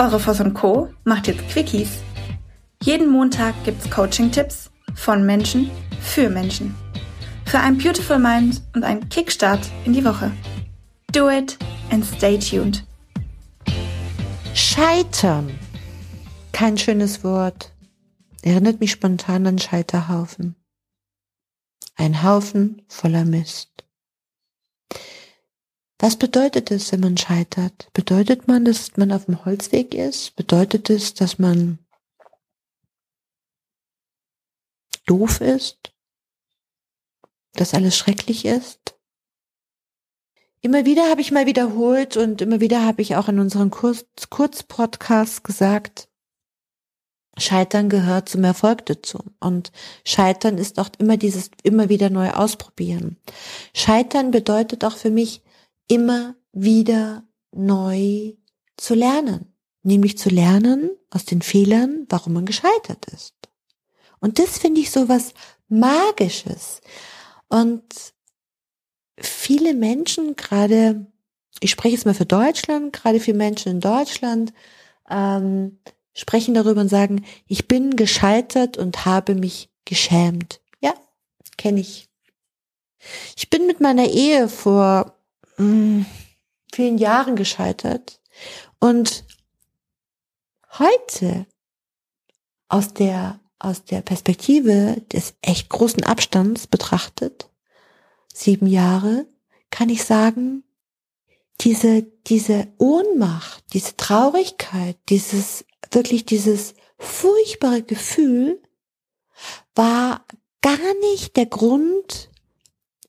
Eure 0.00 0.18
Voss 0.18 0.40
und 0.40 0.54
Co. 0.54 0.88
macht 1.04 1.26
jetzt 1.26 1.46
Quickies. 1.50 1.98
Jeden 2.82 3.10
Montag 3.10 3.52
gibt's 3.64 3.90
Coaching-Tipps 3.90 4.70
von 4.94 5.26
Menschen 5.26 5.70
für 6.00 6.30
Menschen. 6.30 6.74
Für 7.44 7.58
ein 7.58 7.76
Beautiful 7.76 8.18
Mind 8.18 8.62
und 8.74 8.82
einen 8.82 9.06
Kickstart 9.10 9.60
in 9.84 9.92
die 9.92 10.02
Woche. 10.02 10.32
Do 11.12 11.28
it 11.28 11.58
and 11.90 12.02
stay 12.02 12.38
tuned. 12.38 12.82
Scheitern. 14.54 15.50
Kein 16.52 16.78
schönes 16.78 17.22
Wort. 17.22 17.70
Erinnert 18.40 18.80
mich 18.80 18.92
spontan 18.92 19.46
an 19.46 19.58
Scheiterhaufen. 19.58 20.56
Ein 21.96 22.22
Haufen 22.22 22.80
voller 22.88 23.26
Mist. 23.26 23.69
Was 26.02 26.16
bedeutet 26.16 26.70
es, 26.70 26.90
wenn 26.92 27.00
man 27.00 27.18
scheitert? 27.18 27.90
Bedeutet 27.92 28.48
man, 28.48 28.64
dass 28.64 28.96
man 28.96 29.12
auf 29.12 29.26
dem 29.26 29.44
Holzweg 29.44 29.94
ist? 29.94 30.34
Bedeutet 30.34 30.88
es, 30.88 31.12
dass 31.12 31.38
man 31.38 31.78
doof 35.04 35.42
ist? 35.42 35.92
Dass 37.52 37.74
alles 37.74 37.98
schrecklich 37.98 38.46
ist? 38.46 38.96
Immer 40.62 40.86
wieder 40.86 41.10
habe 41.10 41.20
ich 41.20 41.32
mal 41.32 41.44
wiederholt 41.44 42.16
und 42.16 42.40
immer 42.40 42.60
wieder 42.60 42.82
habe 42.82 43.02
ich 43.02 43.16
auch 43.16 43.28
in 43.28 43.38
unseren 43.38 43.70
Kurz 43.70 44.06
Kurzpodcasts 44.30 45.42
gesagt, 45.42 46.08
Scheitern 47.36 47.90
gehört 47.90 48.30
zum 48.30 48.44
Erfolg 48.44 48.86
dazu. 48.86 49.18
Und 49.38 49.70
Scheitern 50.04 50.56
ist 50.56 50.78
auch 50.78 50.88
immer 50.98 51.18
dieses 51.18 51.50
immer 51.62 51.90
wieder 51.90 52.08
neu 52.08 52.30
ausprobieren. 52.30 53.18
Scheitern 53.74 54.30
bedeutet 54.30 54.84
auch 54.84 54.96
für 54.96 55.10
mich, 55.10 55.42
immer 55.90 56.36
wieder 56.52 57.24
neu 57.52 58.34
zu 58.76 58.94
lernen. 58.94 59.52
Nämlich 59.82 60.18
zu 60.18 60.28
lernen 60.28 60.90
aus 61.10 61.24
den 61.24 61.42
Fehlern, 61.42 62.06
warum 62.08 62.34
man 62.34 62.46
gescheitert 62.46 63.06
ist. 63.06 63.34
Und 64.20 64.38
das 64.38 64.58
finde 64.58 64.80
ich 64.80 64.90
so 64.90 65.08
was 65.08 65.32
Magisches. 65.68 66.80
Und 67.48 67.84
viele 69.18 69.74
Menschen, 69.74 70.36
gerade, 70.36 71.06
ich 71.60 71.70
spreche 71.70 71.94
jetzt 71.94 72.06
mal 72.06 72.14
für 72.14 72.26
Deutschland, 72.26 72.92
gerade 72.92 73.20
viele 73.20 73.38
Menschen 73.38 73.72
in 73.72 73.80
Deutschland, 73.80 74.52
ähm, 75.08 75.78
sprechen 76.12 76.54
darüber 76.54 76.82
und 76.82 76.88
sagen, 76.88 77.24
ich 77.46 77.66
bin 77.66 77.96
gescheitert 77.96 78.76
und 78.76 79.06
habe 79.06 79.34
mich 79.34 79.70
geschämt. 79.84 80.60
Ja, 80.80 80.94
kenne 81.56 81.80
ich. 81.80 82.08
Ich 83.36 83.48
bin 83.48 83.66
mit 83.66 83.80
meiner 83.80 84.08
Ehe 84.08 84.48
vor 84.48 85.19
mh, 85.60 86.00
mm, 86.00 86.06
vielen 86.72 86.98
Jahren 86.98 87.36
gescheitert. 87.36 88.20
Und 88.78 89.24
heute 90.78 91.46
aus 92.68 92.94
der 92.94 93.40
aus 93.60 93.84
der 93.84 94.00
Perspektive 94.00 95.02
des 95.12 95.34
echt 95.42 95.68
großen 95.68 96.02
Abstands 96.02 96.66
betrachtet, 96.66 97.50
sieben 98.32 98.66
Jahre, 98.66 99.26
kann 99.70 99.90
ich 99.90 100.02
sagen, 100.04 100.64
diese, 101.60 102.02
diese 102.26 102.68
Ohnmacht, 102.78 103.62
diese 103.74 103.96
Traurigkeit, 103.96 104.96
dieses, 105.10 105.66
wirklich 105.92 106.24
dieses 106.24 106.74
furchtbare 106.98 107.82
Gefühl 107.82 108.62
war 109.74 110.24
gar 110.62 110.94
nicht 111.12 111.36
der 111.36 111.46
Grund, 111.46 112.30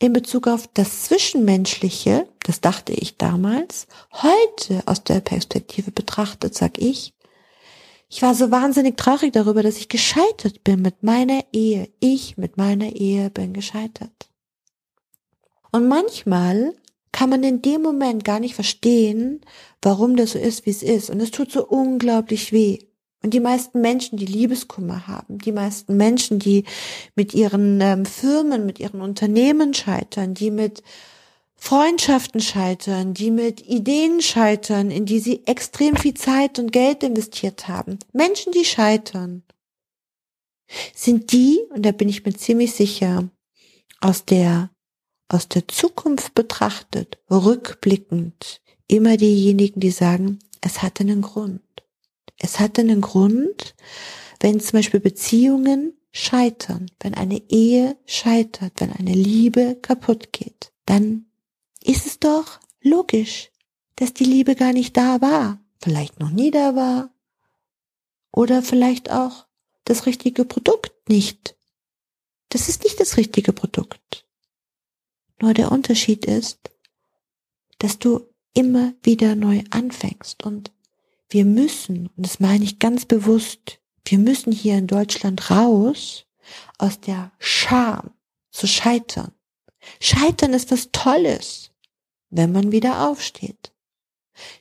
in 0.00 0.12
Bezug 0.12 0.46
auf 0.46 0.68
das 0.68 1.04
Zwischenmenschliche, 1.04 2.28
das 2.48 2.62
dachte 2.62 2.94
ich 2.94 3.18
damals, 3.18 3.86
heute 4.10 4.82
aus 4.86 5.04
der 5.04 5.20
Perspektive 5.20 5.90
betrachtet, 5.90 6.54
sag 6.54 6.78
ich, 6.78 7.12
ich 8.08 8.22
war 8.22 8.34
so 8.34 8.50
wahnsinnig 8.50 8.96
traurig 8.96 9.34
darüber, 9.34 9.62
dass 9.62 9.76
ich 9.76 9.90
gescheitert 9.90 10.64
bin 10.64 10.80
mit 10.80 11.02
meiner 11.02 11.44
Ehe. 11.52 11.90
Ich 12.00 12.38
mit 12.38 12.56
meiner 12.56 12.96
Ehe 12.96 13.28
bin 13.28 13.52
gescheitert. 13.52 14.30
Und 15.72 15.88
manchmal 15.88 16.72
kann 17.12 17.28
man 17.28 17.42
in 17.42 17.60
dem 17.60 17.82
Moment 17.82 18.24
gar 18.24 18.40
nicht 18.40 18.54
verstehen, 18.54 19.42
warum 19.82 20.16
das 20.16 20.32
so 20.32 20.38
ist, 20.38 20.64
wie 20.64 20.70
es 20.70 20.82
ist. 20.82 21.10
Und 21.10 21.20
es 21.20 21.30
tut 21.30 21.52
so 21.52 21.66
unglaublich 21.66 22.50
weh. 22.50 22.78
Und 23.22 23.34
die 23.34 23.40
meisten 23.40 23.82
Menschen, 23.82 24.16
die 24.16 24.24
Liebeskummer 24.24 25.06
haben, 25.06 25.36
die 25.36 25.52
meisten 25.52 25.98
Menschen, 25.98 26.38
die 26.38 26.64
mit 27.14 27.34
ihren 27.34 27.78
ähm, 27.82 28.06
Firmen, 28.06 28.64
mit 28.64 28.80
ihren 28.80 29.02
Unternehmen 29.02 29.74
scheitern, 29.74 30.32
die 30.32 30.50
mit 30.50 30.82
Freundschaften 31.60 32.40
scheitern, 32.40 33.14
die 33.14 33.30
mit 33.30 33.66
Ideen 33.66 34.22
scheitern, 34.22 34.90
in 34.90 35.04
die 35.06 35.18
sie 35.18 35.44
extrem 35.46 35.96
viel 35.96 36.14
Zeit 36.14 36.58
und 36.58 36.72
Geld 36.72 37.02
investiert 37.02 37.66
haben. 37.68 37.98
Menschen, 38.12 38.52
die 38.52 38.64
scheitern, 38.64 39.42
sind 40.94 41.32
die, 41.32 41.58
und 41.70 41.84
da 41.84 41.92
bin 41.92 42.08
ich 42.08 42.24
mir 42.24 42.32
ziemlich 42.32 42.72
sicher, 42.72 43.28
aus 44.00 44.24
der, 44.24 44.70
aus 45.28 45.48
der 45.48 45.66
Zukunft 45.66 46.34
betrachtet, 46.34 47.18
rückblickend, 47.28 48.62
immer 48.86 49.16
diejenigen, 49.16 49.80
die 49.80 49.90
sagen, 49.90 50.38
es 50.60 50.80
hatte 50.80 51.02
einen 51.02 51.22
Grund. 51.22 51.60
Es 52.38 52.60
hat 52.60 52.78
einen 52.78 53.00
Grund, 53.00 53.74
wenn 54.40 54.60
zum 54.60 54.78
Beispiel 54.78 55.00
Beziehungen 55.00 55.98
scheitern, 56.12 56.86
wenn 57.00 57.14
eine 57.14 57.42
Ehe 57.50 57.96
scheitert, 58.06 58.74
wenn 58.76 58.92
eine 58.92 59.12
Liebe 59.12 59.76
kaputt 59.82 60.32
geht, 60.32 60.72
dann 60.86 61.27
ist 61.88 62.06
es 62.06 62.20
doch 62.20 62.60
logisch, 62.82 63.50
dass 63.96 64.12
die 64.12 64.24
Liebe 64.24 64.54
gar 64.54 64.72
nicht 64.72 64.96
da 64.96 65.20
war, 65.20 65.58
vielleicht 65.80 66.20
noch 66.20 66.30
nie 66.30 66.50
da 66.50 66.76
war 66.76 67.10
oder 68.30 68.62
vielleicht 68.62 69.10
auch 69.10 69.46
das 69.84 70.04
richtige 70.04 70.44
Produkt 70.44 71.08
nicht. 71.08 71.56
Das 72.50 72.68
ist 72.68 72.84
nicht 72.84 73.00
das 73.00 73.16
richtige 73.16 73.52
Produkt. 73.52 74.26
Nur 75.40 75.54
der 75.54 75.72
Unterschied 75.72 76.26
ist, 76.26 76.70
dass 77.78 77.98
du 77.98 78.28
immer 78.52 78.92
wieder 79.02 79.34
neu 79.34 79.62
anfängst 79.70 80.44
und 80.44 80.72
wir 81.30 81.44
müssen, 81.44 82.10
und 82.16 82.26
das 82.26 82.40
meine 82.40 82.64
ich 82.64 82.78
ganz 82.78 83.06
bewusst, 83.06 83.80
wir 84.04 84.18
müssen 84.18 84.52
hier 84.52 84.76
in 84.76 84.86
Deutschland 84.86 85.50
raus 85.50 86.26
aus 86.78 87.00
der 87.00 87.32
Scham 87.38 88.10
zu 88.50 88.66
scheitern. 88.66 89.32
Scheitern 90.00 90.54
ist 90.54 90.70
was 90.70 90.90
Tolles, 90.92 91.70
wenn 92.30 92.52
man 92.52 92.72
wieder 92.72 93.08
aufsteht. 93.08 93.72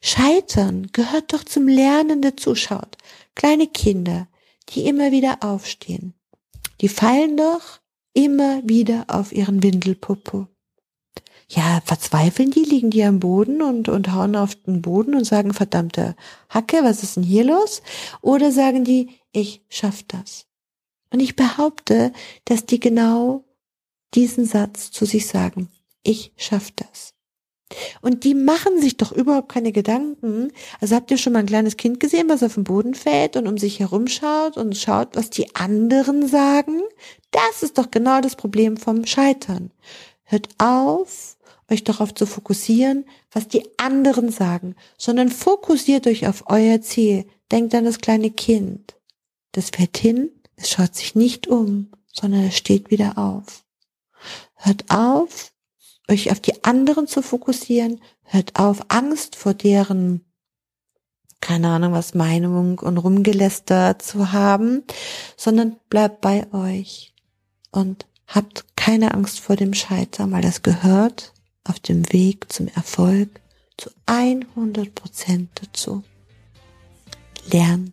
Scheitern 0.00 0.88
gehört 0.92 1.32
doch 1.32 1.44
zum 1.44 1.68
Lernen 1.68 2.22
dazu. 2.22 2.54
Schaut, 2.54 2.96
kleine 3.34 3.66
Kinder, 3.66 4.28
die 4.70 4.86
immer 4.86 5.12
wieder 5.12 5.38
aufstehen, 5.42 6.14
die 6.80 6.88
fallen 6.88 7.36
doch 7.36 7.80
immer 8.12 8.62
wieder 8.64 9.04
auf 9.08 9.32
ihren 9.32 9.62
Windelpopo 9.62 10.48
ja, 11.48 11.80
verzweifeln 11.84 12.50
die, 12.50 12.64
liegen 12.64 12.90
die 12.90 13.04
am 13.04 13.20
Boden 13.20 13.62
und, 13.62 13.88
und 13.88 14.12
hauen 14.12 14.34
auf 14.34 14.54
den 14.54 14.82
Boden 14.82 15.14
und 15.14 15.24
sagen, 15.24 15.52
verdammte 15.54 16.16
Hacke, 16.48 16.78
was 16.82 17.02
ist 17.02 17.16
denn 17.16 17.22
hier 17.22 17.44
los? 17.44 17.82
Oder 18.20 18.50
sagen 18.50 18.84
die, 18.84 19.10
ich 19.32 19.62
schaff 19.68 20.02
das. 20.02 20.46
Und 21.10 21.20
ich 21.20 21.36
behaupte, 21.36 22.12
dass 22.44 22.66
die 22.66 22.80
genau 22.80 23.44
diesen 24.14 24.44
Satz 24.44 24.90
zu 24.90 25.04
sich 25.04 25.26
sagen, 25.26 25.68
ich 26.02 26.32
schaff 26.36 26.72
das. 26.72 27.14
Und 28.00 28.24
die 28.24 28.34
machen 28.34 28.80
sich 28.80 28.96
doch 28.96 29.12
überhaupt 29.12 29.48
keine 29.48 29.72
Gedanken. 29.72 30.52
Also 30.80 30.94
habt 30.94 31.10
ihr 31.10 31.18
schon 31.18 31.32
mal 31.32 31.40
ein 31.40 31.46
kleines 31.46 31.76
Kind 31.76 31.98
gesehen, 31.98 32.28
was 32.28 32.42
auf 32.42 32.54
den 32.54 32.64
Boden 32.64 32.94
fällt 32.94 33.36
und 33.36 33.48
um 33.48 33.58
sich 33.58 33.80
herum 33.80 34.06
schaut 34.06 34.56
und 34.56 34.76
schaut, 34.76 35.16
was 35.16 35.30
die 35.30 35.54
anderen 35.54 36.28
sagen? 36.28 36.82
Das 37.32 37.62
ist 37.62 37.78
doch 37.78 37.90
genau 37.90 38.20
das 38.20 38.36
Problem 38.36 38.76
vom 38.76 39.04
Scheitern. 39.04 39.72
Hört 40.24 40.48
auf, 40.58 41.36
euch 41.68 41.82
darauf 41.82 42.14
zu 42.14 42.26
fokussieren, 42.26 43.04
was 43.32 43.48
die 43.48 43.64
anderen 43.78 44.30
sagen, 44.30 44.76
sondern 44.96 45.28
fokussiert 45.28 46.06
euch 46.06 46.26
auf 46.28 46.44
euer 46.46 46.80
Ziel. 46.80 47.26
Denkt 47.50 47.74
an 47.74 47.84
das 47.84 48.00
kleine 48.00 48.30
Kind. 48.30 48.96
Das 49.52 49.70
fährt 49.70 49.96
hin, 49.96 50.30
es 50.56 50.70
schaut 50.70 50.94
sich 50.94 51.14
nicht 51.14 51.46
um, 51.48 51.90
sondern 52.12 52.44
es 52.44 52.56
steht 52.56 52.90
wieder 52.90 53.18
auf. 53.18 53.64
Hört 54.54 54.84
auf, 54.90 55.52
euch 56.08 56.30
auf 56.30 56.40
die 56.40 56.64
anderen 56.64 57.06
zu 57.06 57.22
fokussieren, 57.22 58.00
hört 58.24 58.58
auf, 58.58 58.82
Angst 58.88 59.36
vor 59.36 59.54
deren, 59.54 60.24
keine 61.40 61.68
Ahnung 61.68 61.92
was, 61.92 62.14
Meinung 62.14 62.78
und 62.78 62.98
Rumgeläster 62.98 63.98
zu 63.98 64.32
haben, 64.32 64.84
sondern 65.36 65.76
bleibt 65.88 66.20
bei 66.20 66.52
euch 66.52 67.14
und 67.70 68.06
habt 68.26 68.64
keine 68.76 69.14
Angst 69.14 69.40
vor 69.40 69.56
dem 69.56 69.74
Scheitern, 69.74 70.32
weil 70.32 70.42
das 70.42 70.62
gehört 70.62 71.32
auf 71.64 71.80
dem 71.80 72.10
Weg 72.12 72.52
zum 72.52 72.68
Erfolg 72.68 73.40
zu 73.76 73.90
100 74.06 74.94
Prozent 74.94 75.50
dazu. 75.54 76.02
Lernen. 77.50 77.92